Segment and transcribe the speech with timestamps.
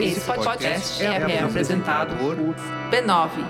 [0.00, 2.36] Esse podcast é, é apresentado por
[2.90, 3.44] b9.com.br.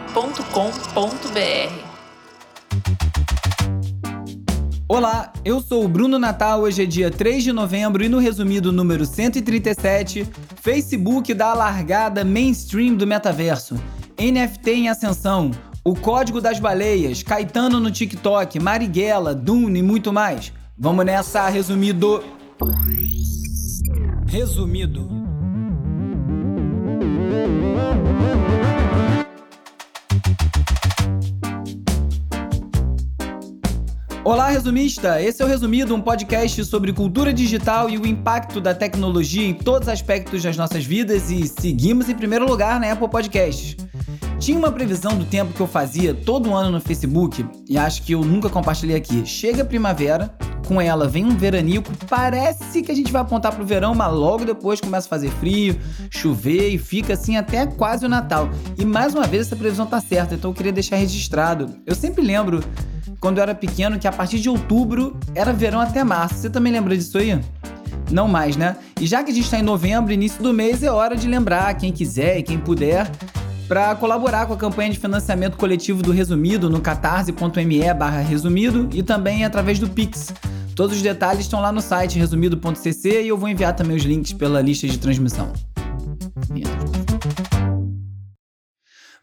[4.86, 6.60] Olá, eu sou o Bruno Natal.
[6.60, 10.28] Hoje é dia 3 de novembro e no resumido número 137,
[10.62, 13.74] Facebook dá a largada mainstream do metaverso.
[14.16, 15.50] NFT em ascensão,
[15.82, 20.52] o código das baleias, Caetano no TikTok, Marighella, Dune e muito mais.
[20.78, 22.22] Vamos nessa, resumido.
[24.34, 25.08] Resumido.
[34.24, 35.22] Olá, resumista!
[35.22, 39.54] Esse é o Resumido, um podcast sobre cultura digital e o impacto da tecnologia em
[39.54, 43.76] todos os aspectos das nossas vidas e seguimos em primeiro lugar na Apple Podcasts.
[44.40, 48.16] Tinha uma previsão do tempo que eu fazia todo ano no Facebook e acho que
[48.16, 49.24] eu nunca compartilhei aqui.
[49.24, 53.64] Chega a primavera, com ela vem um veranico, parece que a gente vai apontar pro
[53.64, 55.78] verão, mas logo depois começa a fazer frio,
[56.10, 58.48] chover e fica assim até quase o Natal.
[58.76, 61.66] E mais uma vez essa previsão tá certa, então eu queria deixar registrado.
[61.86, 62.62] Eu sempre lembro
[63.20, 66.36] quando eu era pequeno que a partir de outubro era verão até março.
[66.36, 67.40] Você também lembra disso aí?
[68.10, 68.76] Não mais, né?
[69.00, 71.72] E já que a gente está em novembro, início do mês, é hora de lembrar
[71.74, 73.10] quem quiser e quem puder
[73.66, 79.02] para colaborar com a campanha de financiamento coletivo do Resumido no catarse.me barra resumido e
[79.02, 80.32] também através do Pix.
[80.74, 84.32] Todos os detalhes estão lá no site resumido.cc e eu vou enviar também os links
[84.32, 85.52] pela lista de transmissão.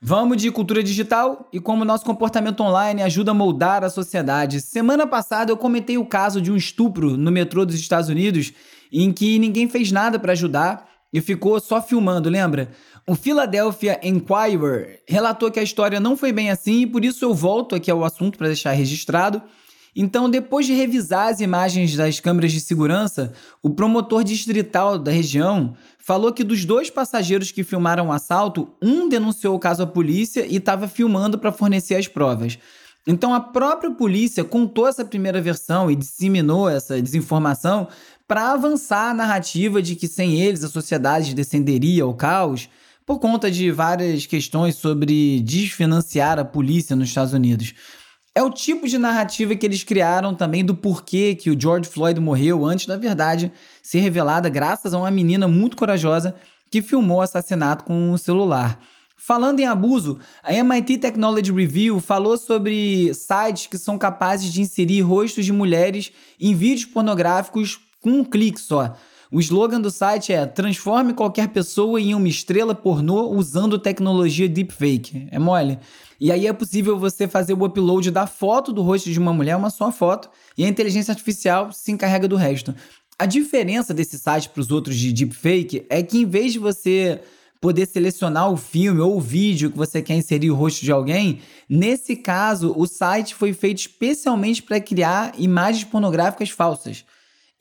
[0.01, 4.61] Vamos de cultura digital e como nosso comportamento online ajuda a moldar a sociedade.
[4.61, 8.53] Semana passada eu comentei o caso de um estupro no metrô dos Estados Unidos
[8.91, 12.71] em que ninguém fez nada para ajudar e ficou só filmando, lembra?
[13.05, 17.33] O Philadelphia Inquirer relatou que a história não foi bem assim e por isso eu
[17.33, 19.41] volto aqui ao assunto para deixar registrado.
[19.95, 25.75] Então, depois de revisar as imagens das câmeras de segurança, o promotor distrital da região
[25.99, 30.45] falou que dos dois passageiros que filmaram o assalto, um denunciou o caso à polícia
[30.45, 32.57] e estava filmando para fornecer as provas.
[33.05, 37.87] Então, a própria polícia contou essa primeira versão e disseminou essa desinformação
[38.27, 42.69] para avançar a narrativa de que sem eles a sociedade descenderia ao caos
[43.05, 47.73] por conta de várias questões sobre desfinanciar a polícia nos Estados Unidos.
[48.33, 52.17] É o tipo de narrativa que eles criaram também do porquê que o George Floyd
[52.19, 53.51] morreu antes da verdade
[53.83, 56.33] ser revelada graças a uma menina muito corajosa
[56.69, 58.79] que filmou o assassinato com um celular.
[59.17, 65.01] Falando em abuso, a MIT Technology Review falou sobre sites que são capazes de inserir
[65.01, 68.95] rostos de mulheres em vídeos pornográficos com um clique só.
[69.33, 75.29] O slogan do site é Transforme qualquer pessoa em uma estrela pornô usando tecnologia deepfake.
[75.31, 75.79] É mole?
[76.19, 79.55] E aí é possível você fazer o upload da foto do rosto de uma mulher,
[79.55, 82.75] uma só foto, e a inteligência artificial se encarrega do resto.
[83.17, 87.21] A diferença desse site para os outros de deepfake é que em vez de você
[87.61, 91.39] poder selecionar o filme ou o vídeo que você quer inserir o rosto de alguém,
[91.69, 97.05] nesse caso o site foi feito especialmente para criar imagens pornográficas falsas.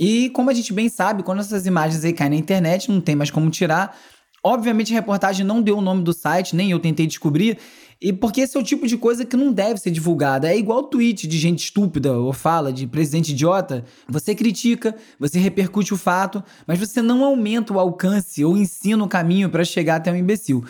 [0.00, 3.14] E como a gente bem sabe, quando essas imagens aí caem na internet, não tem
[3.14, 3.94] mais como tirar.
[4.42, 7.58] Obviamente a reportagem não deu o nome do site, nem eu tentei descobrir,
[8.00, 10.50] e porque esse é o tipo de coisa que não deve ser divulgada.
[10.50, 13.84] É igual tweet de gente estúpida ou fala de presidente idiota.
[14.08, 19.08] Você critica, você repercute o fato, mas você não aumenta o alcance ou ensina o
[19.08, 20.64] caminho para chegar até o imbecil.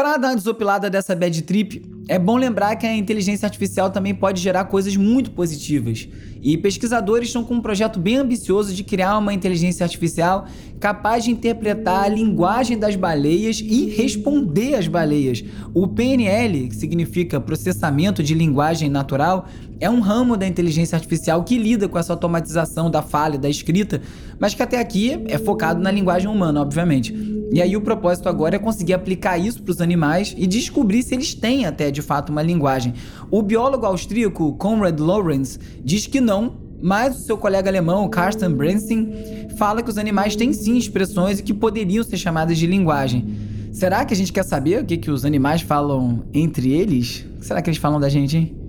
[0.00, 4.14] Para dar uma desopilada dessa bad trip, é bom lembrar que a inteligência artificial também
[4.14, 6.08] pode gerar coisas muito positivas.
[6.40, 10.46] E pesquisadores estão com um projeto bem ambicioso de criar uma inteligência artificial
[10.80, 15.44] capaz de interpretar a linguagem das baleias e responder às baleias.
[15.74, 19.46] O PNL, que significa processamento de linguagem natural,
[19.80, 23.48] é um ramo da inteligência artificial que lida com essa automatização da fala e da
[23.48, 24.02] escrita,
[24.38, 27.14] mas que até aqui é focado na linguagem humana, obviamente.
[27.50, 31.14] E aí o propósito agora é conseguir aplicar isso para os animais e descobrir se
[31.14, 32.92] eles têm até de fato uma linguagem.
[33.30, 39.12] O biólogo austríaco Konrad Lorenz diz que não, mas o seu colega alemão Carsten Brensing
[39.56, 43.34] fala que os animais têm sim expressões e que poderiam ser chamadas de linguagem.
[43.72, 47.26] Será que a gente quer saber o que, que os animais falam entre eles?
[47.36, 48.59] O que será que eles falam da gente, hein?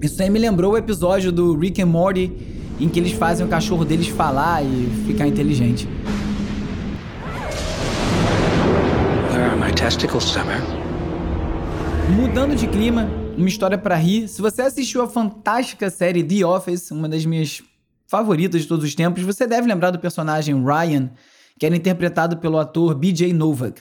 [0.00, 2.30] Isso aí me lembrou o episódio do Rick and Morty
[2.78, 5.88] em que eles fazem o cachorro deles falar e ficar inteligente.
[12.10, 14.28] Mudando de clima, uma história para rir.
[14.28, 17.62] Se você assistiu a fantástica série The Office, uma das minhas
[18.06, 21.10] favoritas de todos os tempos, você deve lembrar do personagem Ryan,
[21.58, 23.80] que era interpretado pelo ator BJ Novak.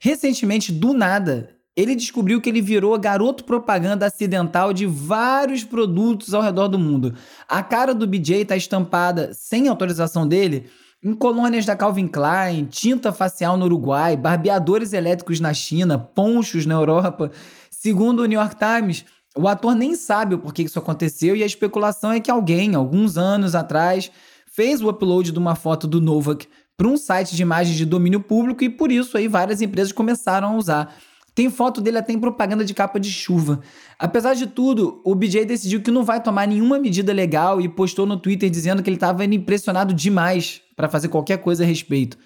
[0.00, 6.42] Recentemente, do nada, ele descobriu que ele virou garoto propaganda acidental de vários produtos ao
[6.42, 7.14] redor do mundo.
[7.48, 10.66] A cara do BJ está estampada sem autorização dele
[11.02, 16.74] em colônias da Calvin Klein, tinta facial no Uruguai, barbeadores elétricos na China, ponchos na
[16.74, 17.30] Europa.
[17.70, 21.46] Segundo o New York Times, o ator nem sabe o porquê isso aconteceu e a
[21.46, 24.10] especulação é que alguém, alguns anos atrás,
[24.52, 26.46] fez o upload de uma foto do Novak
[26.76, 30.48] para um site de imagens de domínio público e por isso aí várias empresas começaram
[30.48, 30.94] a usar.
[31.34, 33.60] Tem foto dele até em propaganda de capa de chuva.
[33.98, 38.04] Apesar de tudo, o BJ decidiu que não vai tomar nenhuma medida legal e postou
[38.04, 42.18] no Twitter dizendo que ele estava impressionado demais para fazer qualquer coisa a respeito.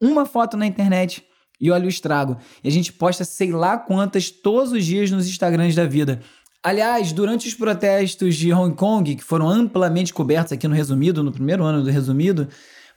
[0.00, 1.24] Uma foto na internet
[1.60, 2.36] e olha o estrago.
[2.62, 6.20] E a gente posta sei lá quantas todos os dias nos Instagrams da vida.
[6.62, 11.30] Aliás, durante os protestos de Hong Kong, que foram amplamente cobertos aqui no resumido, no
[11.30, 12.48] primeiro ano do resumido,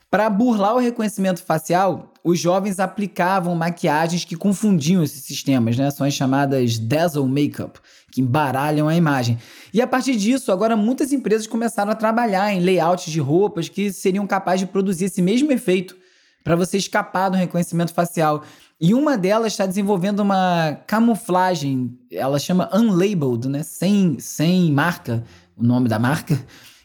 [0.10, 5.90] para burlar o reconhecimento facial, os jovens aplicavam maquiagens que confundiam esses sistemas, né?
[5.90, 7.80] São as chamadas dazzle makeup,
[8.12, 9.38] que embaralham a imagem.
[9.74, 13.94] E a partir disso, agora muitas empresas começaram a trabalhar em layouts de roupas que
[13.94, 15.96] seriam capazes de produzir esse mesmo efeito
[16.44, 18.44] para você escapar do reconhecimento facial.
[18.80, 23.64] E uma delas está desenvolvendo uma camuflagem, ela chama unlabeled, né?
[23.64, 25.24] Sem, sem marca,
[25.56, 26.38] o nome da marca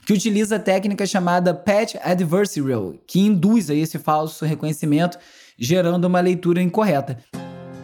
[0.05, 5.19] que utiliza a técnica chamada Patch Adversarial, que induz a esse falso reconhecimento,
[5.59, 7.19] gerando uma leitura incorreta.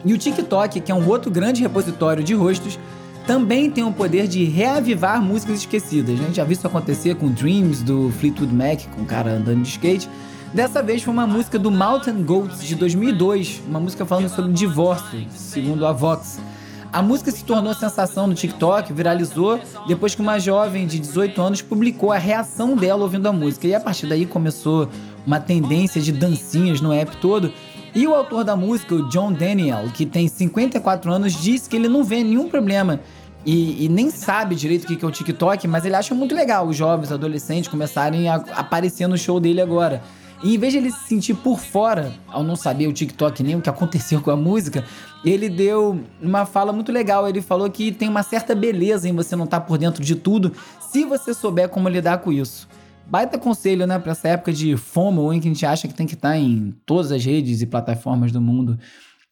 [0.04, 2.78] E o TikTok, que é um outro grande repositório de rostos,
[3.26, 6.18] também tem o poder de reavivar músicas esquecidas.
[6.18, 6.22] Né?
[6.22, 9.62] A gente já viu isso acontecer com Dreams do Fleetwood Mac, com o cara andando
[9.62, 10.08] de skate.
[10.52, 15.26] Dessa vez foi uma música do Mountain Goats de 2002, uma música falando sobre divórcio,
[15.30, 16.40] segundo a Vox.
[16.90, 21.62] A música se tornou sensação no TikTok, viralizou depois que uma jovem de 18 anos
[21.62, 23.66] publicou a reação dela ouvindo a música.
[23.66, 24.88] E a partir daí começou
[25.26, 27.52] uma tendência de dancinhas no app todo.
[27.94, 31.88] E o autor da música, o John Daniel, que tem 54 anos, disse que ele
[31.88, 33.00] não vê nenhum problema
[33.44, 36.66] e, e, nem sabe direito o que é o TikTok, mas ele acha muito legal
[36.66, 40.02] os jovens, adolescentes começarem a aparecer no show dele agora.
[40.42, 43.56] E em vez de ele se sentir por fora, ao não saber o TikTok nem
[43.56, 44.84] o que aconteceu com a música,
[45.24, 47.28] ele deu uma fala muito legal.
[47.28, 50.14] Ele falou que tem uma certa beleza em você não estar tá por dentro de
[50.14, 52.68] tudo, se você souber como lidar com isso.
[53.06, 56.06] Baita conselho, né, para essa época de FOMO, em que a gente acha que tem
[56.06, 58.78] que estar tá em todas as redes e plataformas do mundo.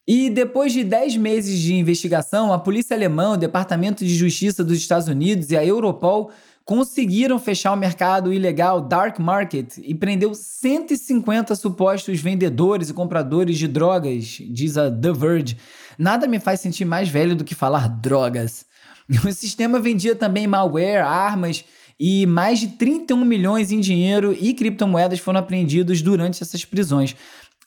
[0.07, 4.77] E depois de 10 meses de investigação, a polícia alemã, o Departamento de Justiça dos
[4.77, 6.31] Estados Unidos e a Europol
[6.67, 13.69] conseguiram fechar o mercado ilegal dark market e prendeu 150 supostos vendedores e compradores de
[13.69, 15.57] drogas, diz a The Verge.
[15.97, 18.65] Nada me faz sentir mais velho do que falar drogas.
[19.25, 21.63] O sistema vendia também malware, armas
[21.97, 27.15] e mais de 31 milhões em dinheiro e criptomoedas foram apreendidos durante essas prisões.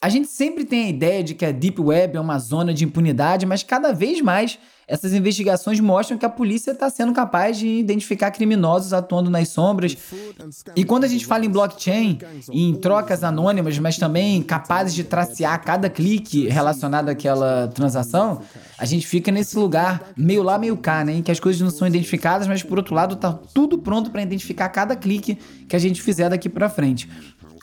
[0.02, 2.86] A gente sempre tem a ideia de que a Deep Web é uma zona de
[2.86, 4.58] impunidade, mas cada vez mais
[4.88, 9.94] essas investigações mostram que a polícia está sendo capaz de identificar criminosos atuando nas sombras.
[10.74, 12.18] E quando a gente fala em blockchain,
[12.50, 18.40] em trocas anônimas, mas também capazes de tracear cada clique relacionado àquela transação,
[18.78, 21.16] a gente fica nesse lugar meio lá, meio cá, né?
[21.16, 24.22] Em que as coisas não são identificadas, mas por outro lado tá tudo pronto para
[24.22, 25.38] identificar cada clique
[25.68, 27.06] que a gente fizer daqui para frente.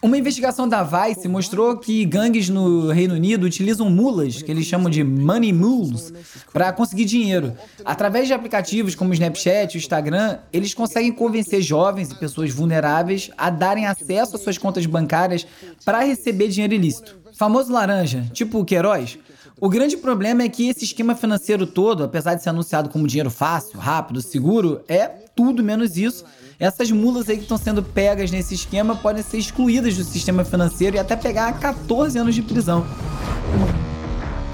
[0.04, 4.92] Uma investigação da Vice mostrou que gangues no Reino Unido utilizam mulas, que eles chamam
[4.92, 6.14] de money mules,
[6.54, 7.54] para conseguir dinheiro.
[7.84, 12.52] Através de aplicativos como o Snapchat e o Instagram, eles conseguem convencer jovens e pessoas
[12.52, 15.48] vulneráveis a darem acesso às suas contas bancárias
[15.84, 17.18] para receber dinheiro ilícito.
[17.34, 19.18] Famoso laranja, tipo o Queiroz.
[19.60, 23.32] O grande problema é que esse esquema financeiro todo, apesar de ser anunciado como dinheiro
[23.32, 26.24] fácil, rápido, seguro, é tudo menos isso
[26.60, 30.96] essas mulas aí que estão sendo pegas nesse esquema podem ser excluídas do sistema financeiro
[30.96, 32.86] e até pegar 14 anos de prisão.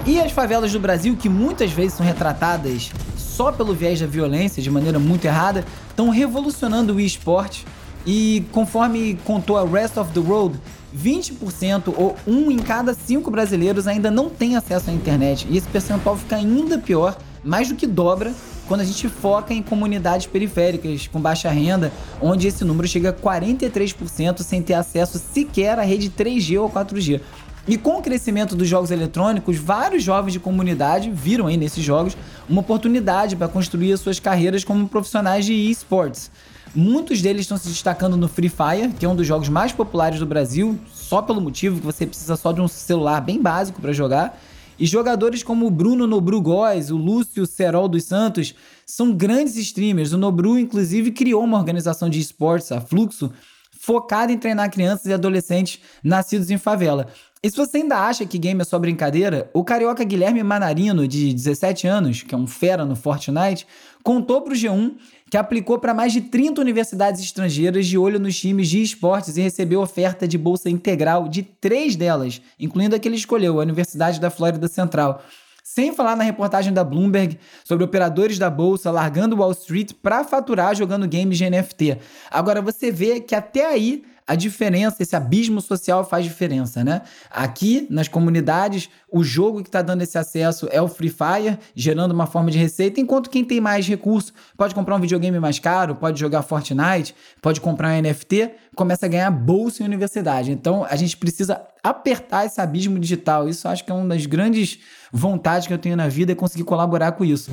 [0.05, 4.61] E as favelas do Brasil, que muitas vezes são retratadas só pelo viés da violência,
[4.61, 7.65] de maneira muito errada, estão revolucionando o esporte.
[8.05, 10.59] E conforme contou a Rest of the World,
[10.93, 15.47] 20% ou um em cada cinco brasileiros ainda não tem acesso à internet.
[15.49, 18.33] E esse percentual fica ainda pior, mais do que dobra,
[18.67, 21.91] quando a gente foca em comunidades periféricas com baixa renda,
[22.21, 27.21] onde esse número chega a 43% sem ter acesso sequer à rede 3G ou 4G.
[27.65, 32.17] E com o crescimento dos jogos eletrônicos, vários jovens de comunidade viram aí nesses jogos
[32.49, 36.29] uma oportunidade para construir suas carreiras como profissionais de esportes.
[36.75, 40.19] Muitos deles estão se destacando no Free Fire, que é um dos jogos mais populares
[40.19, 43.93] do Brasil, só pelo motivo que você precisa só de um celular bem básico para
[43.93, 44.37] jogar.
[44.79, 50.13] E jogadores como o Bruno Nobru Góes, o Lúcio Serol dos Santos, são grandes streamers.
[50.13, 53.31] O Nobru, inclusive, criou uma organização de esportes, a Fluxo,
[53.71, 57.07] focada em treinar crianças e adolescentes nascidos em favela.
[57.43, 61.33] E se você ainda acha que game é só brincadeira, o carioca Guilherme Manarino, de
[61.33, 63.67] 17 anos, que é um fera no Fortnite,
[64.01, 64.93] contou para o G1
[65.33, 69.41] que aplicou para mais de 30 universidades estrangeiras de olho nos times de esportes e
[69.41, 74.19] recebeu oferta de bolsa integral de três delas, incluindo a que ele escolheu, a Universidade
[74.19, 75.23] da Flórida Central.
[75.63, 80.75] Sem falar na reportagem da Bloomberg sobre operadores da bolsa largando Wall Street para faturar
[80.75, 81.97] jogando games de NFT.
[82.29, 87.01] Agora você vê que até aí a diferença, esse abismo social faz diferença, né?
[87.29, 92.11] Aqui, nas comunidades, o jogo que está dando esse acesso é o Free Fire, gerando
[92.11, 95.95] uma forma de receita, enquanto quem tem mais recurso pode comprar um videogame mais caro,
[95.95, 100.51] pode jogar Fortnite, pode comprar um NFT, começa a ganhar bolsa em universidade.
[100.51, 103.49] Então, a gente precisa apertar esse abismo digital.
[103.49, 104.79] Isso acho que é uma das grandes
[105.11, 107.51] vontades que eu tenho na vida é conseguir colaborar com isso.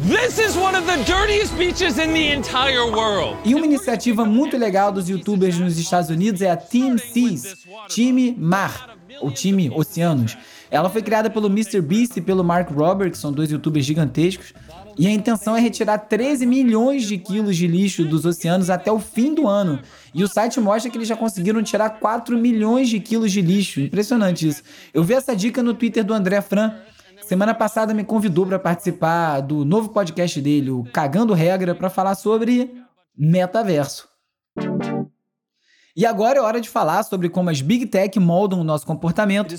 [3.44, 8.36] E uma iniciativa muito legal dos youtubers nos Estados Unidos é a Team Seas, time
[8.38, 10.36] Mar, ou time Oceanos.
[10.70, 11.80] Ela foi criada pelo Mr.
[11.80, 14.54] Beast e pelo Mark Roberts, que são dois youtubers gigantescos.
[14.96, 19.00] E a intenção é retirar 13 milhões de quilos de lixo dos oceanos até o
[19.00, 19.80] fim do ano.
[20.14, 23.80] E o site mostra que eles já conseguiram tirar 4 milhões de quilos de lixo.
[23.80, 24.62] Impressionante isso.
[24.94, 26.74] Eu vi essa dica no Twitter do André Fran.
[27.22, 32.14] Semana passada me convidou para participar do novo podcast dele, o Cagando Regra, para falar
[32.14, 32.70] sobre
[33.16, 34.08] metaverso.
[36.00, 39.54] E agora é hora de falar sobre como as Big Tech moldam o nosso comportamento.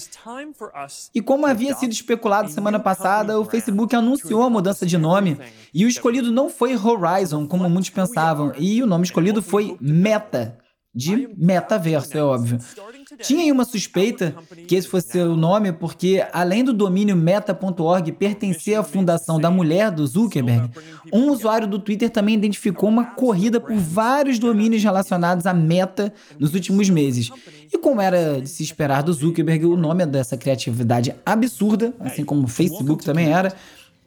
[1.13, 5.37] E como havia sido especulado semana passada, o Facebook anunciou a mudança de nome
[5.71, 10.57] e o escolhido não foi Horizon, como muitos pensavam, e o nome escolhido foi Meta,
[10.93, 12.59] de metaverso, é óbvio.
[13.21, 14.35] Tinha aí uma suspeita
[14.67, 19.89] que esse fosse o nome, porque além do domínio meta.org pertencer à fundação da mulher
[19.89, 20.69] do Zuckerberg,
[21.11, 26.53] um usuário do Twitter também identificou uma corrida por vários domínios relacionados à meta nos
[26.53, 27.29] últimos meses.
[27.73, 32.43] E como era de se esperar do Zuckerberg, o nome dessa criatividade absurda, assim como
[32.43, 33.53] o Facebook também era,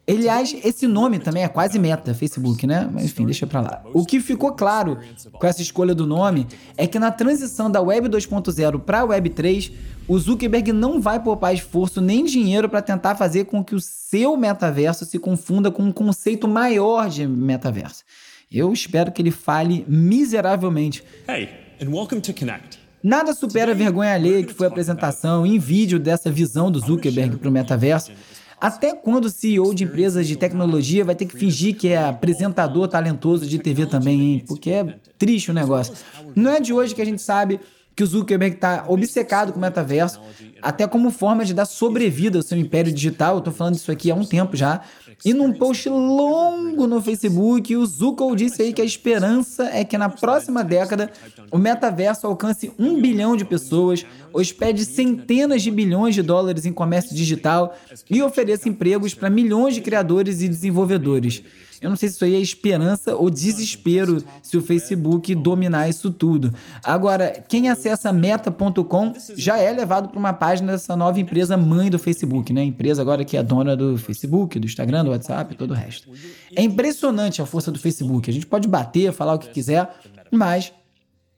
[0.07, 2.87] Aliás, esse nome também é quase meta, Facebook, né?
[2.91, 3.81] Mas enfim, deixa pra lá.
[3.91, 4.99] O que ficou claro
[5.31, 6.45] com essa escolha do nome
[6.77, 9.71] é que na transição da Web 2.0 para a Web 3,
[10.07, 14.37] o Zuckerberg não vai poupar esforço nem dinheiro para tentar fazer com que o seu
[14.37, 18.03] metaverso se confunda com um conceito maior de metaverso.
[18.51, 21.03] Eu espero que ele fale miseravelmente.
[21.27, 21.49] Hey,
[21.81, 22.77] and welcome to Connect.
[23.01, 27.37] Nada supera a vergonha alheia que foi a apresentação em vídeo dessa visão do Zuckerberg
[27.37, 28.11] para o metaverso.
[28.59, 32.87] Até quando o CEO de empresas de tecnologia vai ter que fingir que é apresentador
[32.87, 34.43] talentoso de TV também, hein?
[34.47, 35.93] Porque é triste o negócio.
[36.35, 37.59] Não é de hoje que a gente sabe
[37.95, 40.19] que o Zuckerberg está obcecado com o metaverso,
[40.61, 43.35] até como forma de dar sobrevida ao seu império digital.
[43.35, 44.81] Eu estou falando isso aqui há um tempo já.
[45.23, 49.97] E num post longo no Facebook, o Zuckerberg disse aí que a esperança é que
[49.97, 51.09] na próxima década
[51.49, 57.15] o metaverso alcance um bilhão de pessoas, hospede centenas de bilhões de dólares em comércio
[57.15, 57.77] digital
[58.09, 61.43] e ofereça empregos para milhões de criadores e desenvolvedores.
[61.81, 66.11] Eu não sei se isso aí é esperança ou desespero se o Facebook dominar isso
[66.11, 66.53] tudo.
[66.83, 71.99] Agora, quem acessa meta.com já é levado para uma página dessa nova empresa mãe do
[71.99, 72.61] Facebook, né?
[72.61, 75.73] A empresa agora que é dona do Facebook, do Instagram, do WhatsApp e todo o
[75.73, 76.09] resto.
[76.55, 78.29] É impressionante a força do Facebook.
[78.29, 79.89] A gente pode bater, falar o que quiser,
[80.31, 80.71] mas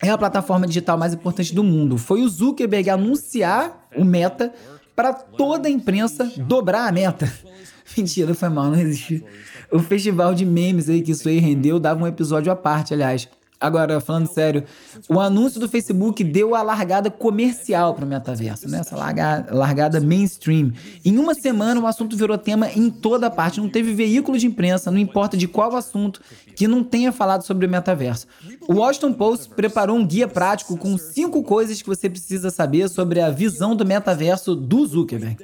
[0.02, 1.98] é a plataforma digital mais importante do mundo.
[1.98, 4.54] Foi o Zuckerberg anunciar o Meta
[4.96, 7.32] para toda a imprensa dobrar a meta.
[7.96, 9.24] Mentira, foi mal, não existiu.
[9.72, 13.28] O festival de memes aí que isso aí rendeu dava um episódio à parte, aliás.
[13.60, 14.64] Agora, falando sério,
[15.10, 18.80] o anúncio do Facebook deu a largada comercial para o metaverso, né?
[18.82, 20.72] Essa largada, largada mainstream.
[21.04, 23.60] Em uma semana, o assunto virou tema em toda parte.
[23.60, 26.22] Não teve veículo de imprensa, não importa de qual assunto,
[26.56, 28.28] que não tenha falado sobre o metaverso.
[28.68, 33.22] O Washington Post preparou um guia prático com cinco coisas que você precisa saber sobre
[33.22, 35.44] a visão do metaverso do Zuckerberg.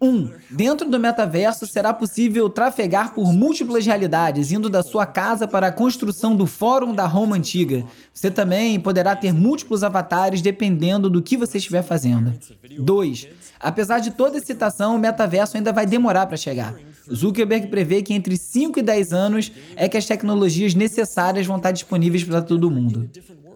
[0.00, 0.08] 1.
[0.08, 5.68] Um, dentro do metaverso será possível trafegar por múltiplas realidades, indo da sua casa para
[5.68, 7.84] a construção do fórum da Roma antiga.
[8.12, 12.32] Você também poderá ter múltiplos avatares dependendo do que você estiver fazendo.
[12.78, 13.28] 2.
[13.58, 16.74] Apesar de toda excitação, o metaverso ainda vai demorar para chegar.
[17.12, 21.70] Zuckerberg prevê que entre 5 e 10 anos é que as tecnologias necessárias vão estar
[21.70, 23.08] disponíveis para todo mundo.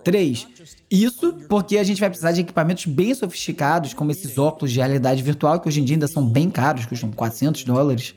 [0.02, 0.46] 3.
[0.90, 5.22] Isso porque a gente vai precisar de equipamentos bem sofisticados, como esses óculos de realidade
[5.22, 8.14] virtual, que hoje em dia ainda são bem caros, custam 400 dólares.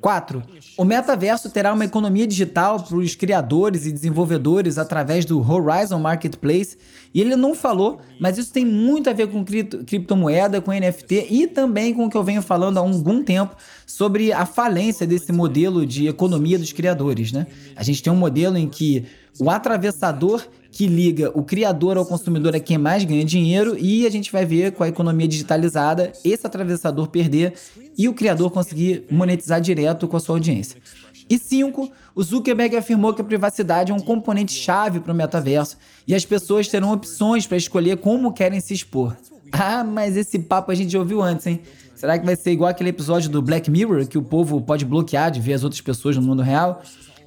[0.00, 0.42] 4.
[0.76, 6.76] O metaverso terá uma economia digital para os criadores e desenvolvedores através do Horizon Marketplace.
[7.12, 11.26] E ele não falou, mas isso tem muito a ver com cripto, criptomoeda, com NFT
[11.30, 13.54] e também com o que eu venho falando há algum tempo
[13.86, 17.32] sobre a falência desse modelo de economia dos criadores.
[17.32, 17.46] Né?
[17.76, 19.04] A gente tem um modelo em que
[19.38, 24.10] o atravessador que liga o criador ao consumidor a quem mais ganha dinheiro e a
[24.10, 27.54] gente vai ver com a economia digitalizada esse atravessador perder
[27.98, 30.80] e o criador conseguir monetizar direto com a sua audiência.
[31.28, 35.76] E cinco, o Zuckerberg afirmou que a privacidade é um componente chave para o metaverso
[36.06, 39.16] e as pessoas terão opções para escolher como querem se expor.
[39.52, 41.60] Ah, mas esse papo a gente já ouviu antes, hein?
[41.94, 45.30] Será que vai ser igual aquele episódio do Black Mirror que o povo pode bloquear
[45.30, 46.82] de ver as outras pessoas no mundo real?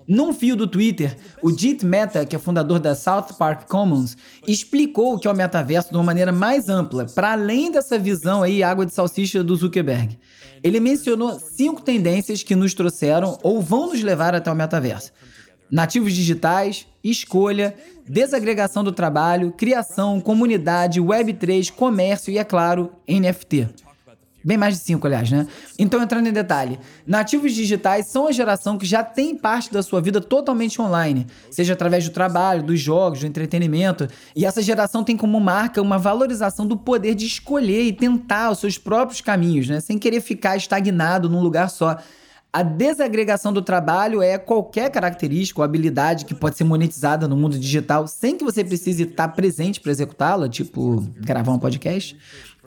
[0.07, 4.17] Num fio do Twitter, o Jit Mehta, que é fundador da South Park Commons,
[4.47, 8.43] explicou o que é o metaverso de uma maneira mais ampla, para além dessa visão
[8.43, 10.17] aí água de salsicha do Zuckerberg.
[10.63, 15.11] Ele mencionou cinco tendências que nos trouxeram ou vão nos levar até o metaverso.
[15.69, 17.75] Nativos digitais, escolha,
[18.07, 23.69] desagregação do trabalho, criação, comunidade, Web3, comércio e, é claro, NFT.
[24.43, 25.47] Bem mais de cinco, aliás, né?
[25.79, 30.01] Então, entrando em detalhe, nativos digitais são a geração que já tem parte da sua
[30.01, 34.07] vida totalmente online, seja através do trabalho, dos jogos, do entretenimento.
[34.35, 38.59] E essa geração tem como marca uma valorização do poder de escolher e tentar os
[38.59, 39.79] seus próprios caminhos, né?
[39.79, 41.97] Sem querer ficar estagnado num lugar só.
[42.51, 47.57] A desagregação do trabalho é qualquer característica ou habilidade que pode ser monetizada no mundo
[47.57, 52.15] digital sem que você precise estar presente para executá-la, tipo gravar um podcast.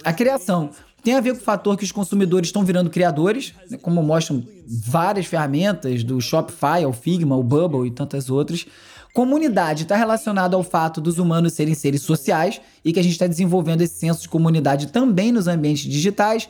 [0.03, 0.71] A criação
[1.07, 4.43] tem a ver com o fator que os consumidores estão virando criadores, né, como mostram
[4.67, 8.67] várias ferramentas, do Shopify ao Figma, ao Bubble e tantas outras.
[9.15, 13.29] Comunidade está relacionado ao fato dos humanos serem seres sociais e que a gente está
[13.29, 16.49] desenvolvendo esse senso de comunidade também nos ambientes digitais.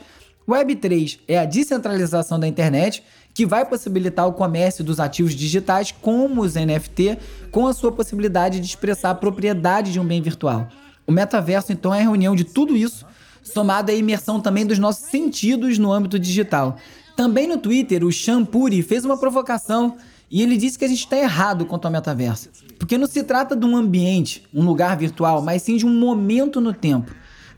[0.49, 3.03] Web3 é a descentralização da internet,
[3.35, 7.19] que vai possibilitar o comércio dos ativos digitais, como os NFT,
[7.51, 10.67] com a sua possibilidade de expressar a propriedade de um bem virtual.
[11.05, 13.05] O metaverso, então, é a reunião de tudo isso
[13.47, 16.77] somada à imersão também dos nossos sentidos no âmbito digital.
[17.15, 19.97] Também no Twitter, o Shampuri fez uma provocação
[20.29, 22.49] e ele disse que a gente está errado quanto ao metaverso.
[22.77, 26.61] Porque não se trata de um ambiente, um lugar virtual, mas sim de um momento
[26.61, 27.11] no tempo.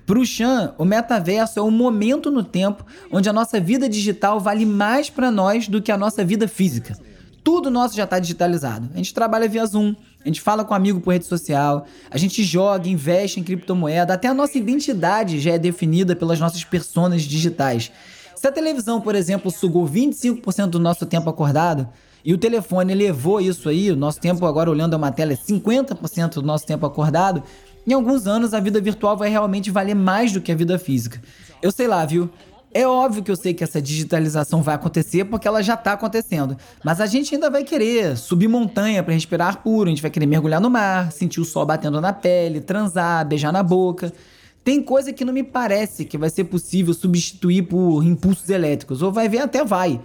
[0.05, 4.39] Para o Chan, o metaverso é um momento no tempo onde a nossa vida digital
[4.39, 6.97] vale mais para nós do que a nossa vida física.
[7.43, 8.89] Tudo nosso já está digitalizado.
[8.93, 12.43] A gente trabalha via Zoom, a gente fala com amigo por rede social, a gente
[12.43, 17.91] joga, investe em criptomoeda, até a nossa identidade já é definida pelas nossas personas digitais.
[18.35, 21.87] Se a televisão, por exemplo, sugou 25% do nosso tempo acordado,
[22.23, 25.35] e o telefone levou isso aí, o nosso tempo agora olhando a uma tela é
[25.35, 27.41] 50% do nosso tempo acordado,
[27.87, 31.21] em alguns anos a vida virtual vai realmente valer mais do que a vida física.
[31.61, 32.29] Eu sei lá, viu?
[32.71, 36.55] É óbvio que eu sei que essa digitalização vai acontecer porque ela já está acontecendo.
[36.83, 40.27] Mas a gente ainda vai querer subir montanha para respirar puro, a gente vai querer
[40.27, 44.13] mergulhar no mar, sentir o sol batendo na pele, transar, beijar na boca.
[44.63, 49.01] Tem coisa que não me parece que vai ser possível substituir por impulsos elétricos.
[49.01, 49.99] Ou vai ver, até vai.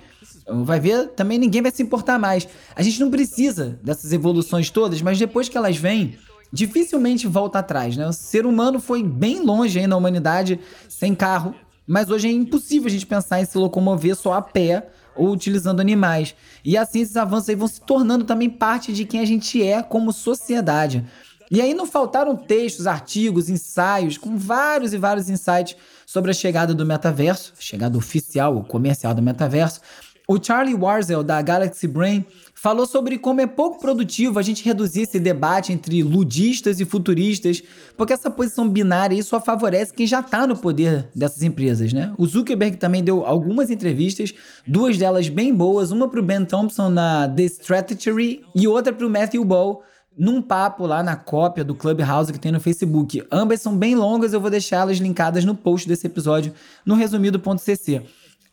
[0.46, 2.48] Vai ver, também ninguém vai se importar mais.
[2.74, 6.16] A gente não precisa dessas evoluções todas, mas depois que elas vêm,
[6.53, 8.07] dificilmente volta atrás, né?
[8.07, 11.55] O ser humano foi bem longe aí na humanidade sem carro,
[11.87, 15.81] mas hoje é impossível a gente pensar em se locomover só a pé ou utilizando
[15.81, 16.35] animais.
[16.64, 19.83] E assim esses avanços aí vão se tornando também parte de quem a gente é
[19.83, 21.05] como sociedade.
[21.51, 26.75] E aí não faltaram textos, artigos, ensaios, com vários e vários insights sobre a chegada
[26.75, 29.81] do metaverso, chegada oficial ou comercial do metaverso.
[30.27, 35.03] O Charlie Warzel, da Galaxy Brain, falou sobre como é pouco produtivo a gente reduzir
[35.03, 37.63] esse debate entre ludistas e futuristas,
[37.95, 42.15] porque essa posição binária só favorece quem já está no poder dessas empresas, né?
[42.17, 44.33] O Zuckerberg também deu algumas entrevistas,
[44.67, 49.07] duas delas bem boas, uma para o Ben Thompson na The Strategy e outra para
[49.07, 49.83] o Matthew Ball
[50.17, 53.23] num papo lá na cópia do Clubhouse que tem no Facebook.
[53.31, 56.55] Ambas são bem longas, eu vou deixá-las linkadas no post desse episódio
[56.87, 58.03] no resumido.cc.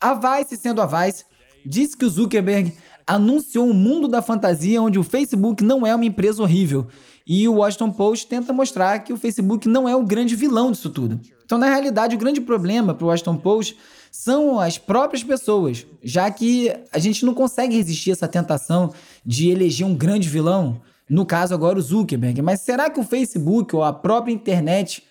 [0.01, 1.23] A Vice, sendo a Vice,
[1.65, 2.73] disse que o Zuckerberg
[3.05, 6.87] anunciou um mundo da fantasia onde o Facebook não é uma empresa horrível.
[7.25, 10.89] E o Washington Post tenta mostrar que o Facebook não é o grande vilão disso
[10.89, 11.19] tudo.
[11.45, 13.77] Então, na realidade, o grande problema para o Washington Post
[14.11, 18.93] são as próprias pessoas, já que a gente não consegue resistir a essa tentação
[19.25, 22.41] de eleger um grande vilão, no caso agora o Zuckerberg.
[22.41, 25.03] Mas será que o Facebook ou a própria internet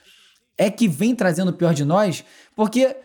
[0.57, 2.25] é que vem trazendo o pior de nós?
[2.55, 2.97] Porque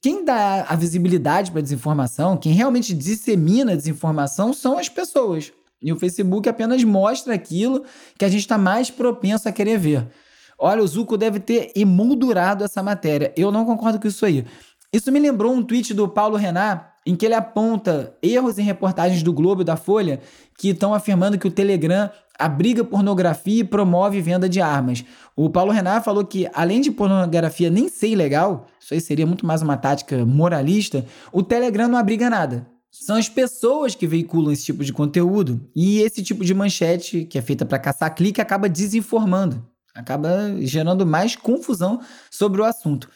[0.00, 5.52] quem dá a visibilidade para a desinformação, quem realmente dissemina a desinformação são as pessoas.
[5.82, 7.84] E o Facebook apenas mostra aquilo
[8.18, 10.06] que a gente está mais propenso a querer ver.
[10.58, 13.32] Olha, o Zuko deve ter emoldurado essa matéria.
[13.36, 14.44] Eu não concordo com isso aí.
[14.92, 19.22] Isso me lembrou um tweet do Paulo Renat, em que ele aponta erros em reportagens
[19.22, 20.20] do Globo e da Folha
[20.58, 25.04] que estão afirmando que o Telegram abriga pornografia e promove venda de armas.
[25.36, 29.46] O Paulo Renan falou que, além de pornografia nem ser ilegal, isso aí seria muito
[29.46, 32.66] mais uma tática moralista, o Telegram não abriga nada.
[32.90, 35.60] são as pessoas que veiculam esse tipo de conteúdo.
[35.76, 41.06] E esse tipo de manchete, que é feita para caçar clique, acaba desinformando, acaba gerando
[41.06, 43.08] mais confusão sobre o assunto.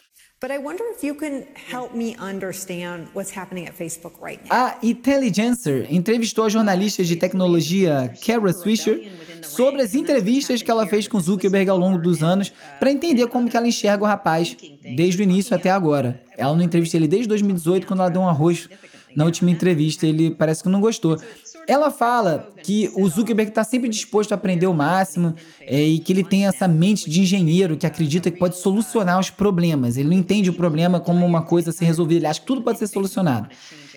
[4.50, 11.09] A Intelligencer entrevistou a jornalista de tecnologia Kara Swisher sobre as entrevistas que ela fez
[11.09, 15.22] com Zuckerberg ao longo dos anos para entender como que ela enxerga o rapaz desde
[15.22, 16.22] o início até agora.
[16.37, 18.68] Ela não entrevistou ele desde 2018 quando ela deu um arroz
[19.16, 21.16] na última entrevista, ele parece que não gostou.
[21.66, 26.12] Ela fala que o Zuckerberg está sempre disposto a aprender o máximo é, e que
[26.12, 29.96] ele tem essa mente de engenheiro que acredita que pode solucionar os problemas.
[29.96, 32.62] Ele não entende o problema como uma coisa a ser resolvida, ele acha que tudo
[32.62, 33.48] pode ser solucionado.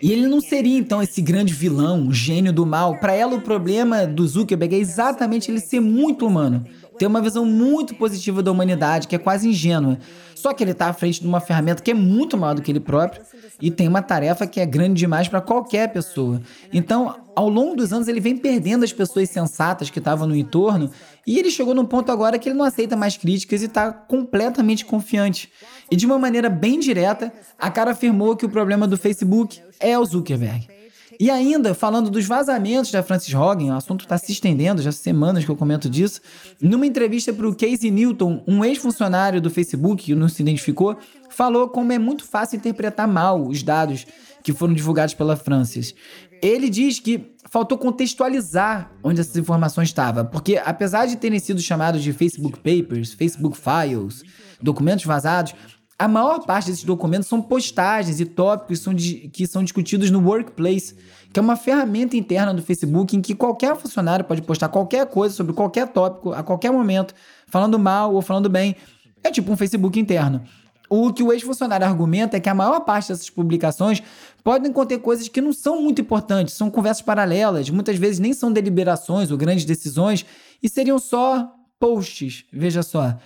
[0.01, 2.99] E ele não seria então esse grande vilão, gênio do mal.
[2.99, 6.65] Para ela, o problema do Zuckerberg é exatamente ele ser muito humano
[6.97, 9.97] ter uma visão muito positiva da humanidade, que é quase ingênua.
[10.35, 12.71] Só que ele está à frente de uma ferramenta que é muito maior do que
[12.71, 13.21] ele próprio
[13.61, 16.41] e tem uma tarefa que é grande demais para qualquer pessoa.
[16.71, 20.91] Então, ao longo dos anos, ele vem perdendo as pessoas sensatas que estavam no entorno
[21.25, 24.85] e ele chegou num ponto agora que ele não aceita mais críticas e está completamente
[24.85, 25.51] confiante.
[25.89, 29.97] E de uma maneira bem direta, a cara afirmou que o problema do Facebook é
[29.97, 30.76] o Zuckerberg.
[31.19, 35.43] E ainda, falando dos vazamentos da Francis Hogan, o assunto está se estendendo, já semanas
[35.43, 36.21] que eu comento disso,
[36.61, 40.95] numa entrevista para o Casey Newton, um ex-funcionário do Facebook que não se identificou,
[41.29, 44.05] falou como é muito fácil interpretar mal os dados
[44.43, 45.93] que foram divulgados pela Francis.
[46.41, 52.03] Ele diz que faltou contextualizar onde essas informações estavam, porque apesar de terem sido chamados
[52.03, 54.23] de Facebook Papers, Facebook Files,
[54.61, 55.53] documentos vazados,
[55.99, 58.85] a maior parte desses documentos são postagens e tópicos
[59.33, 60.95] que são discutidos no Workplace,
[61.33, 65.33] que é uma ferramenta interna do Facebook em que qualquer funcionário pode postar qualquer coisa
[65.33, 67.15] sobre qualquer tópico a qualquer momento,
[67.47, 68.75] falando mal ou falando bem.
[69.23, 70.43] É tipo um Facebook interno.
[70.87, 74.01] O que o ex-funcionário argumenta é que a maior parte dessas publicações
[74.43, 78.53] podem conter coisas que não são muito importantes, são conversas paralelas, muitas vezes nem são
[78.53, 80.25] deliberações ou grandes decisões,
[80.61, 83.17] e seriam só posts, veja só.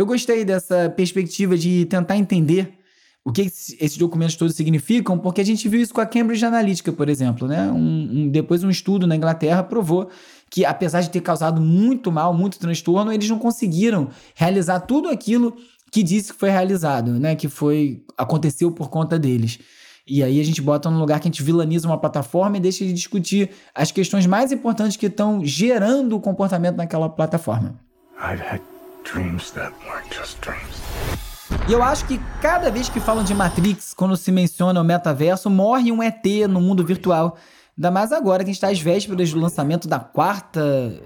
[0.00, 2.72] Eu gostei dessa perspectiva de tentar entender
[3.22, 6.90] o que esses documentos todos significam, porque a gente viu isso com a Cambridge Analytica,
[6.90, 7.46] por exemplo.
[7.46, 7.70] Né?
[7.70, 10.08] Um, um, depois, um estudo na Inglaterra provou
[10.50, 15.54] que, apesar de ter causado muito mal, muito transtorno, eles não conseguiram realizar tudo aquilo
[15.92, 17.36] que disse que foi realizado, né?
[17.36, 19.58] que foi aconteceu por conta deles.
[20.06, 22.86] E aí a gente bota num lugar que a gente vilaniza uma plataforma e deixa
[22.86, 27.78] de discutir as questões mais importantes que estão gerando o comportamento naquela plataforma.
[28.18, 28.62] I've had
[29.04, 30.80] dreams that weren't just dreams.
[31.68, 35.50] E eu acho que cada vez que falam de Matrix, quando se menciona o metaverso,
[35.50, 37.36] morre um ET no mundo virtual.
[37.76, 41.00] Ainda mais agora que a gente está às vésperas do lançamento da quarta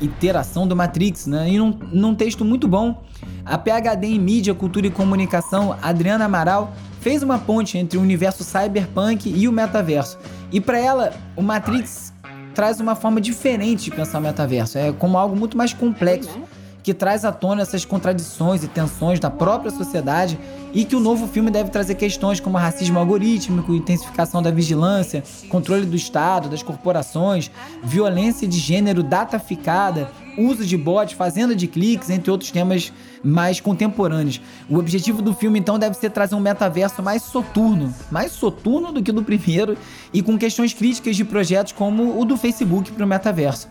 [0.00, 1.48] iteração do Matrix, né?
[1.50, 3.02] E num, num texto muito bom,
[3.44, 8.44] a PhD em Mídia, Cultura e Comunicação, Adriana Amaral, fez uma ponte entre o universo
[8.44, 10.18] cyberpunk e o metaverso.
[10.52, 12.12] E para ela, o Matrix
[12.54, 14.78] traz uma forma diferente de pensar o metaverso.
[14.78, 16.40] É como algo muito mais complexo
[16.88, 20.38] que traz à tona essas contradições e tensões da própria sociedade
[20.72, 25.84] e que o novo filme deve trazer questões como racismo algorítmico, intensificação da vigilância, controle
[25.84, 27.50] do Estado, das corporações,
[27.84, 32.90] violência de gênero dataficada, uso de bots, fazenda de cliques, entre outros temas
[33.22, 34.40] mais contemporâneos.
[34.66, 39.02] O objetivo do filme então deve ser trazer um metaverso mais soturno, mais soturno do
[39.02, 39.76] que do primeiro
[40.10, 43.68] e com questões críticas de projetos como o do Facebook para o metaverso.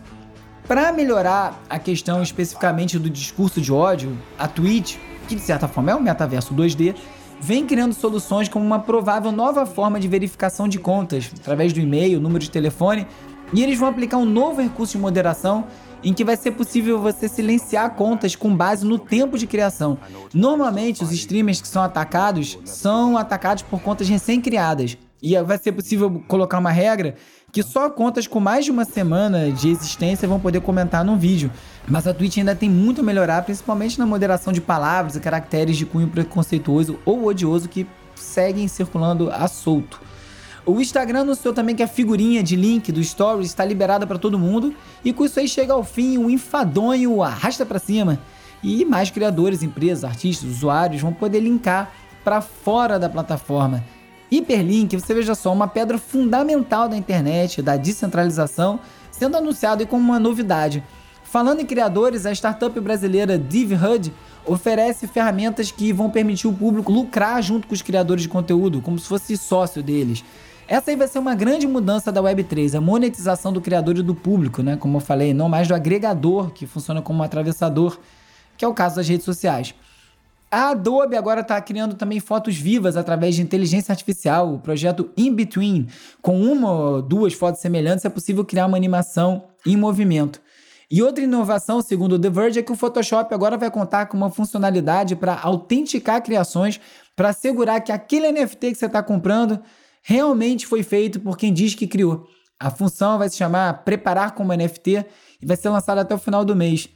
[0.68, 5.92] Para melhorar a questão especificamente do discurso de ódio, a Twitch, que de certa forma
[5.92, 6.94] é um metaverso 2D,
[7.40, 12.20] vem criando soluções como uma provável nova forma de verificação de contas, através do e-mail,
[12.20, 13.06] número de telefone,
[13.54, 15.64] e eles vão aplicar um novo recurso de moderação
[16.04, 19.96] em que vai ser possível você silenciar contas com base no tempo de criação.
[20.34, 24.98] Normalmente, os streamers que são atacados são atacados por contas recém-criadas.
[25.22, 27.16] E vai ser possível colocar uma regra
[27.50, 31.50] que só contas com mais de uma semana de existência vão poder comentar no vídeo.
[31.86, 35.76] Mas a Twitch ainda tem muito a melhorar, principalmente na moderação de palavras e caracteres
[35.76, 40.00] de cunho preconceituoso ou odioso que seguem circulando a solto.
[40.66, 44.38] O Instagram anunciou também que a figurinha de link do Stories está liberada para todo
[44.38, 48.18] mundo e com isso aí chega ao fim o enfadonho arrasta para cima.
[48.62, 51.90] E mais criadores, empresas, artistas, usuários vão poder linkar
[52.22, 53.82] para fora da plataforma.
[54.30, 58.78] Hiperlink, você veja só, uma pedra fundamental da internet, da descentralização,
[59.10, 60.82] sendo anunciado como uma novidade.
[61.24, 64.12] Falando em criadores, a startup brasileira DivHud
[64.46, 68.98] oferece ferramentas que vão permitir o público lucrar junto com os criadores de conteúdo, como
[68.98, 70.24] se fosse sócio deles.
[70.66, 74.14] Essa aí vai ser uma grande mudança da Web3, a monetização do criador e do
[74.14, 74.76] público, né?
[74.76, 77.98] Como eu falei, não mais do agregador, que funciona como um atravessador,
[78.56, 79.74] que é o caso das redes sociais.
[80.50, 84.54] A Adobe agora está criando também fotos vivas através de inteligência artificial.
[84.54, 85.88] O projeto In Between,
[86.22, 90.40] com uma ou duas fotos semelhantes, é possível criar uma animação em movimento.
[90.90, 94.16] E outra inovação, segundo o The Verge, é que o Photoshop agora vai contar com
[94.16, 96.80] uma funcionalidade para autenticar criações,
[97.14, 99.60] para assegurar que aquele NFT que você está comprando
[100.02, 102.26] realmente foi feito por quem diz que criou.
[102.58, 105.04] A função vai se chamar Preparar como NFT
[105.42, 106.88] e vai ser lançada até o final do mês.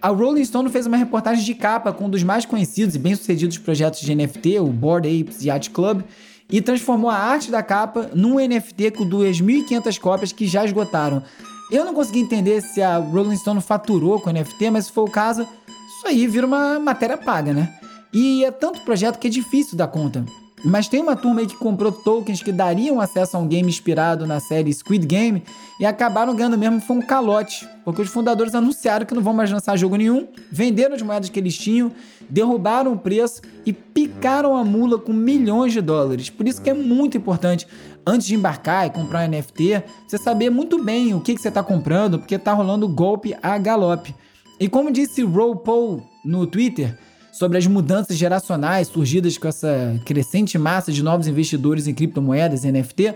[0.00, 3.58] A Rolling Stone fez uma reportagem de capa com um dos mais conhecidos e bem-sucedidos
[3.58, 6.02] projetos de NFT, o Bored Apes Yacht Club,
[6.50, 11.22] e transformou a arte da capa num NFT com 2.500 cópias que já esgotaram.
[11.70, 15.10] Eu não consegui entender se a Rolling Stone faturou com NFT, mas se for o
[15.10, 17.74] caso, isso aí vira uma matéria paga, né?
[18.12, 20.24] E é tanto projeto que é difícil dar conta.
[20.66, 24.26] Mas tem uma turma aí que comprou tokens que dariam acesso a um game inspirado
[24.26, 25.44] na série Squid Game
[25.78, 29.48] e acabaram ganhando mesmo foi um calote, porque os fundadores anunciaram que não vão mais
[29.48, 31.92] lançar jogo nenhum, venderam as moedas que eles tinham,
[32.28, 36.30] derrubaram o preço e picaram a mula com milhões de dólares.
[36.30, 37.64] Por isso que é muito importante,
[38.04, 41.48] antes de embarcar e comprar um NFT, você saber muito bem o que, que você
[41.48, 44.12] está comprando, porque está rolando golpe a galope.
[44.58, 46.98] E como disse Roll Paul no Twitter,
[47.36, 52.72] sobre as mudanças geracionais surgidas com essa crescente massa de novos investidores em criptomoedas e
[52.72, 53.14] NFT,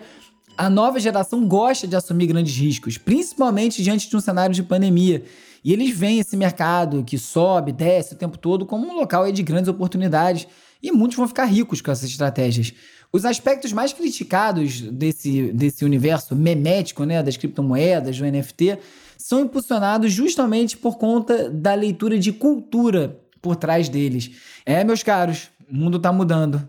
[0.58, 5.24] a nova geração gosta de assumir grandes riscos, principalmente diante de um cenário de pandemia.
[5.64, 9.42] E eles veem esse mercado que sobe, desce o tempo todo como um local de
[9.42, 10.46] grandes oportunidades.
[10.82, 12.74] E muitos vão ficar ricos com essas estratégias.
[13.10, 18.78] Os aspectos mais criticados desse, desse universo memético, né, das criptomoedas, do NFT,
[19.16, 24.30] são impulsionados justamente por conta da leitura de cultura por trás deles.
[24.64, 26.66] É, meus caros, o mundo está mudando.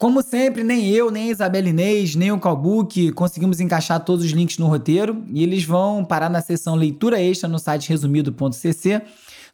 [0.00, 4.30] Como sempre, nem eu, nem a Isabela Inês, nem o Calbook conseguimos encaixar todos os
[4.30, 9.02] links no roteiro e eles vão parar na seção leitura extra no site resumido.cc.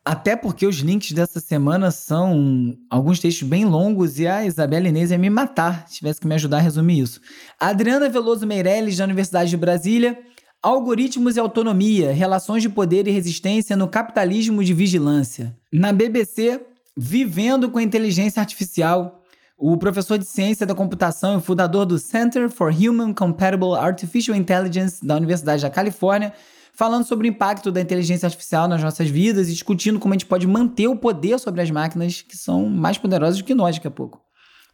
[0.04, 5.10] Até porque os links dessa semana são alguns textos bem longos e a Isabela Inês
[5.10, 7.20] ia me matar se tivesse que me ajudar a resumir isso.
[7.58, 10.16] Adriana Veloso Meirelles, da Universidade de Brasília,
[10.62, 15.56] Algoritmos e autonomia, relações de poder e resistência no capitalismo de vigilância.
[15.72, 16.60] Na BBC,
[16.98, 19.22] Vivendo com Inteligência Artificial,
[19.58, 25.04] o professor de ciência da computação e fundador do Center for Human Compatible Artificial Intelligence
[25.04, 26.32] da Universidade da Califórnia,
[26.72, 30.24] falando sobre o impacto da inteligência artificial nas nossas vidas e discutindo como a gente
[30.24, 33.88] pode manter o poder sobre as máquinas que são mais poderosas do que nós daqui
[33.88, 34.22] a pouco.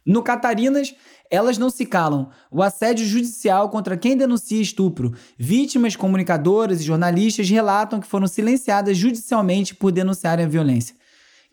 [0.05, 0.93] No Catarinas,
[1.31, 2.29] elas não se calam.
[2.51, 5.13] O assédio judicial contra quem denuncia estupro.
[5.37, 10.95] Vítimas, comunicadoras e jornalistas relatam que foram silenciadas judicialmente por denunciarem a violência.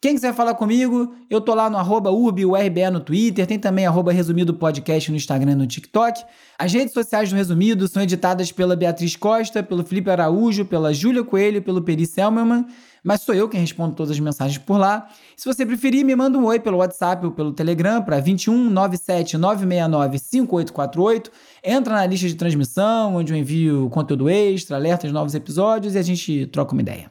[0.00, 4.12] Quem quiser falar comigo, eu tô lá no arroba URBE no Twitter, tem também arroba
[4.12, 6.24] Resumido Podcast no Instagram e no TikTok.
[6.58, 11.22] As redes sociais do Resumido são editadas pela Beatriz Costa, pelo Felipe Araújo, pela Júlia
[11.22, 12.64] Coelho pelo Peri Selmerman
[13.02, 15.08] mas sou eu quem respondo todas as mensagens por lá.
[15.36, 19.36] Se você preferir, me manda um oi pelo WhatsApp ou pelo Telegram para 21 97
[19.38, 21.30] 969 5848.
[21.64, 26.02] Entra na lista de transmissão, onde eu envio conteúdo extra, alertas novos episódios e a
[26.02, 27.10] gente troca uma ideia.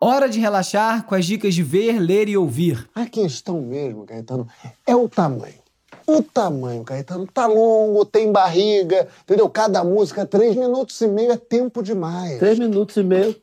[0.00, 2.88] Hora de relaxar com as dicas de ver, ler e ouvir.
[2.94, 4.46] A questão mesmo, Caetano,
[4.86, 5.58] é o tamanho.
[6.06, 9.50] O tamanho, Caetano, tá longo, tem barriga, entendeu?
[9.50, 12.38] Cada música, três minutos e meio é tempo demais.
[12.38, 13.34] Três minutos e meio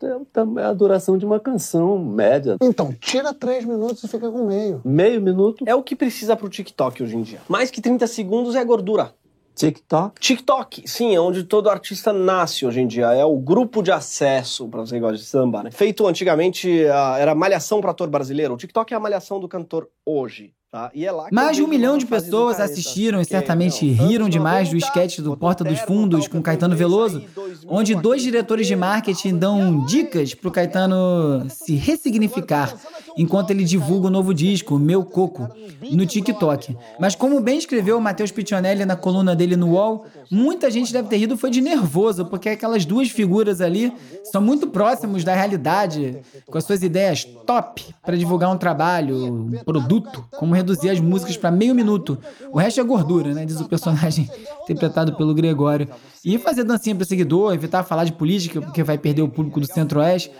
[0.57, 2.55] é a duração de uma canção média.
[2.61, 4.79] Então, tira três minutos e fica com meio.
[4.85, 5.65] Meio minuto?
[5.67, 7.41] É o que precisa pro TikTok hoje em dia.
[7.49, 9.13] Mais que 30 segundos é gordura.
[9.55, 10.19] TikTok?
[10.19, 13.13] TikTok, sim, é onde todo artista nasce hoje em dia.
[13.13, 15.71] É o grupo de acesso, para você que gosta de samba, né?
[15.71, 18.53] Feito antigamente, era malhação para ator brasileiro.
[18.53, 20.53] O TikTok é a malhação do cantor hoje.
[20.75, 20.91] Tá?
[20.93, 25.37] É Mais de um milhão de pessoas assistiram e certamente riram demais do esquete do
[25.37, 27.23] Porta dos Fundos com Caetano Veloso,
[27.65, 32.75] onde dois diretores de marketing dão dicas para o Caetano se ressignificar
[33.17, 35.47] enquanto ele divulga o novo disco, Meu Coco,
[35.91, 36.77] no TikTok.
[36.99, 41.07] Mas como bem escreveu o Matheus Piccionelli na coluna dele no UOL, muita gente deve
[41.07, 43.93] ter rido foi de nervoso, porque aquelas duas figuras ali
[44.25, 49.51] são muito próximos da realidade, com as suas ideias top para divulgar um trabalho, um
[49.63, 52.17] produto, como reduzir as músicas para meio minuto.
[52.51, 53.45] O resto é gordura, né?
[53.45, 54.29] Diz o personagem
[54.63, 55.87] interpretado pelo Gregório.
[56.23, 59.67] E fazer dancinha para seguidor, evitar falar de política, porque vai perder o público do
[59.67, 60.31] Centro-Oeste.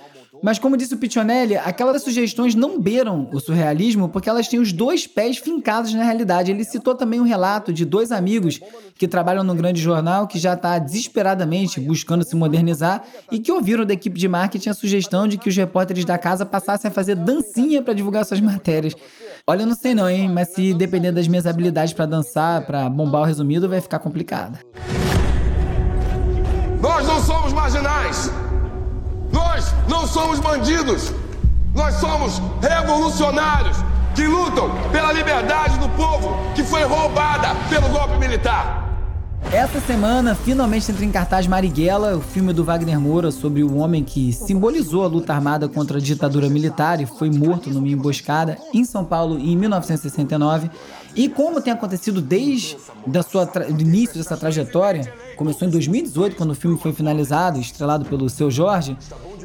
[0.44, 4.72] Mas como disse o Piccionelli, aquelas sugestões não beiram o surrealismo porque elas têm os
[4.72, 6.52] dois pés fincados na realidade.
[6.52, 8.60] Ele citou também um relato de dois amigos
[8.98, 13.86] que trabalham num grande jornal que já está desesperadamente buscando se modernizar e que ouviram
[13.86, 17.16] da equipe de marketing a sugestão de que os repórteres da casa passassem a fazer
[17.16, 18.96] dancinha para divulgar suas matérias.
[19.48, 20.30] Olha, eu não sei não, hein?
[20.30, 24.60] Mas se depender das minhas habilidades para dançar, para bombar o resumido, vai ficar complicado.
[26.82, 28.05] Nós não somos marginais.
[29.88, 31.14] Não somos bandidos.
[31.74, 33.78] Nós somos revolucionários
[34.16, 38.86] que lutam pela liberdade do povo que foi roubada pelo golpe militar.
[39.52, 44.04] Essa semana, finalmente entra em cartaz Marighella, o filme do Wagner Moura sobre o homem
[44.04, 48.84] que simbolizou a luta armada contra a ditadura militar e foi morto numa emboscada em
[48.84, 50.70] São Paulo em 1969.
[51.16, 56.52] E como tem acontecido desde da sua do início dessa trajetória, começou em 2018, quando
[56.52, 58.98] o filme foi finalizado, estrelado pelo Seu Jorge,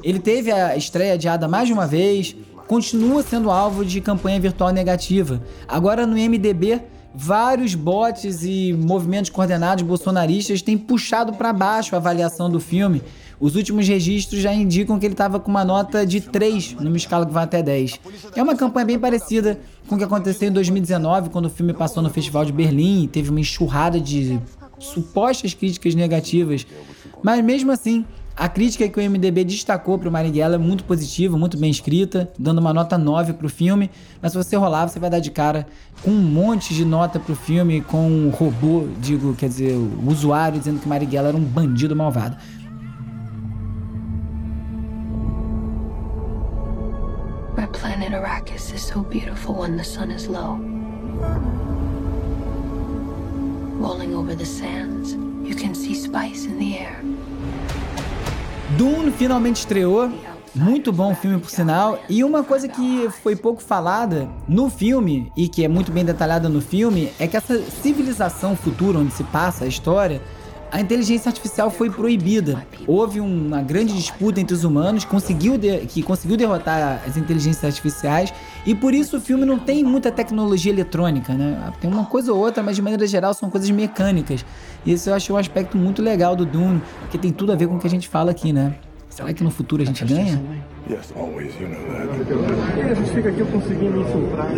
[0.03, 2.35] ele teve a estreia adiada mais de uma vez,
[2.67, 5.43] continua sendo alvo de campanha virtual negativa.
[5.67, 6.81] Agora no MDB
[7.15, 13.03] vários bots e movimentos coordenados bolsonaristas têm puxado para baixo a avaliação do filme.
[13.41, 17.25] Os últimos registros já indicam que ele estava com uma nota de 3 numa escala
[17.25, 17.99] que vai até 10.
[18.37, 19.59] É uma campanha bem parecida
[19.89, 23.09] com o que aconteceu em 2019, quando o filme passou no Festival de Berlim e
[23.09, 24.39] teve uma enxurrada de
[24.79, 26.67] supostas críticas negativas.
[27.23, 28.05] Mas mesmo assim,
[28.41, 32.33] a crítica que o MDB destacou para o Marighella é muito positiva, muito bem escrita,
[32.39, 33.91] dando uma nota 9 para o filme.
[34.23, 35.67] Mas se você rolar, você vai dar de cara
[36.03, 40.09] com um monte de nota para o filme, com um robô, digo, quer dizer, o
[40.09, 42.35] usuário dizendo que Marighella era um bandido malvado.
[47.59, 50.59] Our planet Arrakis is so beautiful when the sun is low.
[53.79, 55.13] Rolling over the sands,
[55.45, 57.03] you can see spice in the air.
[58.77, 60.11] Dune finalmente estreou.
[60.55, 61.99] Muito bom filme, por sinal.
[62.09, 66.49] E uma coisa que foi pouco falada no filme, e que é muito bem detalhada
[66.49, 70.21] no filme, é que essa civilização futura onde se passa a história
[70.73, 72.65] a inteligência artificial foi proibida.
[72.87, 78.33] Houve uma grande disputa entre os humanos conseguiu que conseguiu derrotar as inteligências artificiais
[78.67, 81.73] e por isso o filme não tem muita tecnologia eletrônica, né?
[81.81, 84.45] Tem uma coisa ou outra, mas de maneira geral são coisas mecânicas.
[84.85, 87.69] E isso eu achei um aspecto muito legal do Dune, que tem tudo a ver
[87.69, 88.75] com o que a gente fala aqui, né?
[89.09, 90.41] Será que no futuro a gente ganha?
[90.89, 92.91] Yes, always, you know that.
[92.91, 94.51] a gente fica aqui conseguindo infiltrar.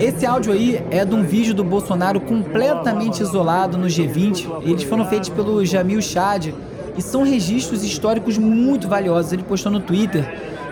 [0.00, 4.62] Esse áudio aí é de um vídeo do Bolsonaro completamente isolado no G20.
[4.64, 6.52] Eles foram feitos pelo Jamil Chad
[6.96, 9.32] e são registros históricos muito valiosos.
[9.32, 10.24] Ele postou no Twitter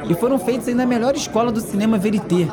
[0.08, 2.48] e foram feitos aí na melhor escola do cinema Verité,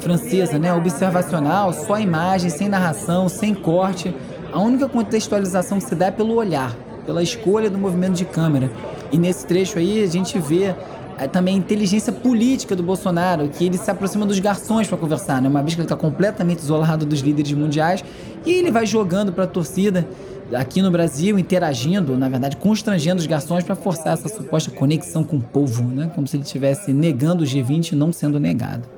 [0.00, 0.72] francesa, né?
[0.72, 4.14] Observacional, só imagem, sem narração, sem corte.
[4.52, 6.74] A única contextualização que se dá é pelo olhar,
[7.04, 8.70] pela escolha do movimento de câmera.
[9.12, 10.74] E nesse trecho aí a gente vê
[11.18, 15.40] é, também a inteligência política do Bolsonaro, que ele se aproxima dos garçons para conversar,
[15.40, 15.48] né?
[15.48, 18.04] Uma vez que ele está completamente isolado dos líderes mundiais
[18.44, 20.06] e ele vai jogando para a torcida
[20.54, 25.36] aqui no Brasil, interagindo, na verdade, constrangendo os garçons para forçar essa suposta conexão com
[25.36, 26.10] o povo, né?
[26.14, 28.95] Como se ele estivesse negando o G20 e não sendo negado.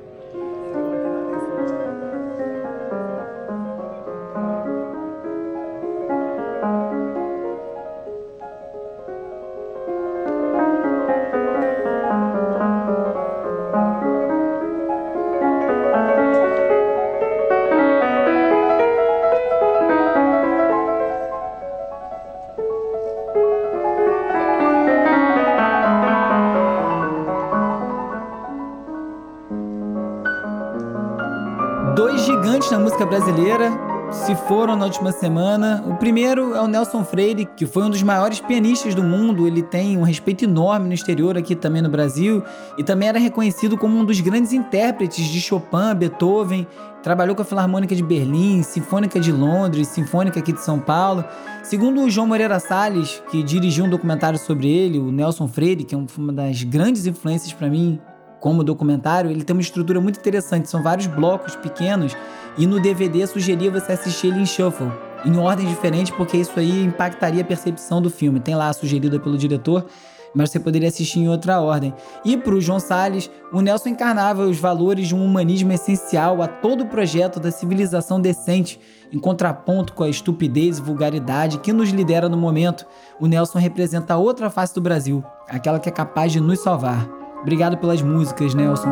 [33.09, 33.71] Brasileira
[34.11, 35.83] se foram na última semana.
[35.87, 39.47] O primeiro é o Nelson Freire, que foi um dos maiores pianistas do mundo.
[39.47, 42.43] Ele tem um respeito enorme no exterior, aqui também no Brasil,
[42.77, 46.67] e também era reconhecido como um dos grandes intérpretes de Chopin, Beethoven.
[47.01, 51.25] Trabalhou com a Filarmônica de Berlim, Sinfônica de Londres, Sinfônica aqui de São Paulo.
[51.63, 55.95] Segundo o João Moreira Salles, que dirigiu um documentário sobre ele, o Nelson Freire, que
[55.95, 57.99] é uma das grandes influências para mim
[58.39, 60.69] como documentário, ele tem uma estrutura muito interessante.
[60.69, 62.15] São vários blocos pequenos
[62.57, 64.91] e no DVD sugeria você assistir ele em shuffle,
[65.25, 68.39] em ordem diferente, porque isso aí impactaria a percepção do filme.
[68.39, 69.85] Tem lá sugerida pelo diretor,
[70.33, 71.93] mas você poderia assistir em outra ordem.
[72.23, 76.47] E para o João Salles, o Nelson encarnava os valores de um humanismo essencial a
[76.47, 78.79] todo o projeto da civilização decente,
[79.11, 82.85] em contraponto com a estupidez e vulgaridade que nos lidera no momento.
[83.19, 87.18] O Nelson representa a outra face do Brasil, aquela que é capaz de nos salvar.
[87.41, 88.89] Obrigado pelas músicas, Nelson.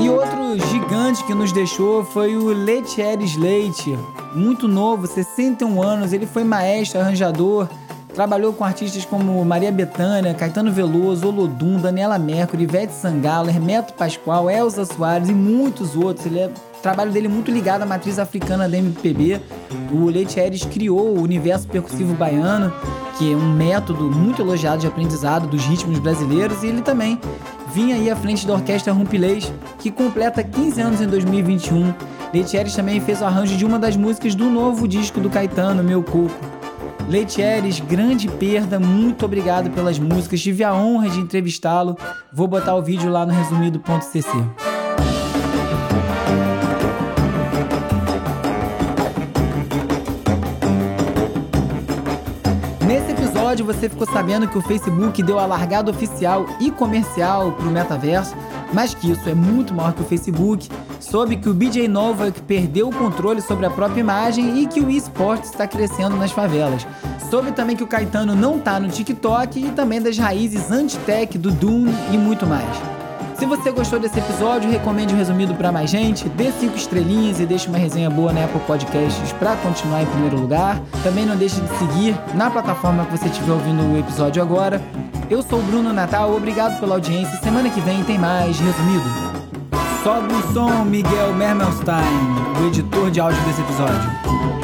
[0.00, 3.96] E outro gigante que nos deixou foi o Letieres Leite,
[4.34, 6.12] muito novo, 61 anos.
[6.12, 7.68] Ele foi maestro, arranjador,
[8.14, 14.48] Trabalhou com artistas como Maria Bethânia, Caetano Veloso, Olodum, Daniela Mercury, Ivete Sangalo, Hermeto Pascoal,
[14.48, 16.24] Elza Soares e muitos outros.
[16.24, 16.50] Ele é
[16.84, 19.40] trabalho dele é muito ligado à matriz africana da MPB.
[19.90, 22.70] O Leite Aires criou o universo percussivo baiano,
[23.16, 27.18] que é um método muito elogiado de aprendizado dos ritmos brasileiros, e ele também
[27.72, 31.94] vinha aí à frente da orquestra Rumpilês, que completa 15 anos em 2021.
[32.34, 36.02] Leitieres também fez o arranjo de uma das músicas do novo disco do Caetano, Meu
[36.02, 36.53] Coco.
[37.08, 41.96] Leitieres, grande perda, muito obrigado pelas músicas, tive a honra de entrevistá-lo.
[42.32, 44.28] Vou botar o vídeo lá no resumido.cc.
[52.86, 57.66] Nesse episódio você ficou sabendo que o Facebook deu a largada oficial e comercial para
[57.66, 58.34] o metaverso,
[58.72, 60.70] mas que isso é muito maior que o Facebook.
[61.04, 64.90] Soube que o BJ Novak perdeu o controle sobre a própria imagem e que o
[64.90, 66.86] esporte está crescendo nas favelas.
[67.30, 71.50] Soube também que o Caetano não tá no TikTok e também das raízes anti-tech do
[71.50, 72.66] Dune e muito mais.
[73.38, 77.44] Se você gostou desse episódio, recomende o resumido para mais gente, dê cinco estrelinhas e
[77.46, 80.80] deixe uma resenha boa na Apple Podcasts para continuar em primeiro lugar.
[81.02, 84.80] Também não deixe de seguir na plataforma que você estiver ouvindo o episódio agora.
[85.28, 87.38] Eu sou o Bruno Natal, obrigado pela audiência.
[87.42, 89.43] Semana que vem tem mais resumido.
[90.04, 91.96] Sobe o som, Miguel Mermelstein,
[92.60, 94.63] o editor de áudio desse episódio.